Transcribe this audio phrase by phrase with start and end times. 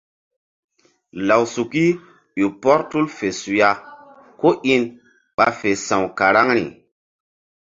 [1.27, 1.85] Lawsuki
[2.39, 3.69] ƴo pɔr tul fe suya
[4.39, 4.83] kó in
[5.35, 6.65] ɓa fe sa̧w karaŋri.